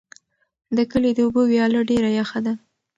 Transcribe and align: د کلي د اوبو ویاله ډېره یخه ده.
د 0.77 0.79
کلي 0.91 1.11
د 1.15 1.19
اوبو 1.25 1.41
ویاله 1.51 1.79
ډېره 1.89 2.09
یخه 2.19 2.39
ده. 2.45 2.53